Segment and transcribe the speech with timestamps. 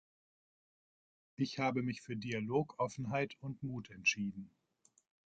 [1.35, 4.49] Ich habe mich für Dialog, Offenheit und Mut entschieden.